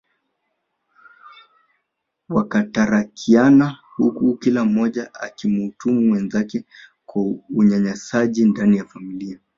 Wakatarakiana 2.29 3.77
huku 3.95 4.37
kila 4.37 4.65
mmoja 4.65 5.13
akimtuhumu 5.13 6.01
mwenzake 6.01 6.65
kwa 7.05 7.23
Unyanyasaji 7.55 8.45
ndani 8.45 8.77
ya 8.77 8.85
familia 8.85 9.39